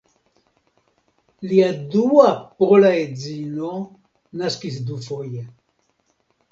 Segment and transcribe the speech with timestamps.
[1.51, 1.67] Lia
[1.97, 2.31] dua
[2.65, 3.71] pola edzino
[4.43, 5.49] naskis dufoje.